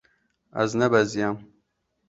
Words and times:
Ez 0.63 0.71
nebeziyam. 0.79 1.37